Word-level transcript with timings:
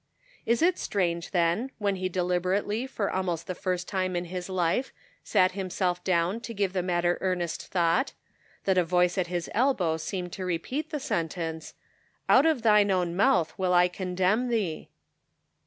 Is 0.47 0.63
it 0.63 0.79
strange, 0.79 1.29
then, 1.29 1.69
when 1.77 1.97
he 1.97 2.09
deliberately 2.09 2.87
for 2.87 3.11
almost 3.11 3.45
the 3.45 3.53
first 3.53 3.87
time 3.87 4.15
in 4.15 4.25
his 4.25 4.49
life 4.49 4.91
sat 5.23 5.51
himself 5.51 6.03
down 6.03 6.39
to 6.39 6.55
give 6.55 6.73
the 6.73 6.81
matter 6.81 7.19
earnest 7.21 7.67
thought, 7.67 8.13
that 8.63 8.79
a 8.79 8.83
voice 8.83 9.19
at 9.19 9.27
his 9.27 9.47
elbow 9.53 9.97
seemed 9.97 10.33
to 10.33 10.43
repeat 10.43 10.89
the 10.89 10.99
sentence: 10.99 11.75
"Out 12.27 12.47
of 12.47 12.63
thine 12.63 12.89
own 12.89 13.15
mouth 13.15 13.53
will 13.59 13.75
I 13.75 13.87
condemn 13.89 14.47
thee?" 14.49 14.89